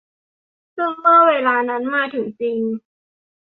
[0.75, 2.57] ซึ่งเมื่อเวลานั้นมาถึงจริง